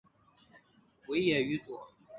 [1.05, 1.91] 维耶于佐。